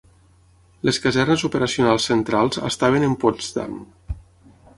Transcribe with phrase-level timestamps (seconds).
[0.87, 3.79] Les casernes operacionals centrals estaven en Potsdam.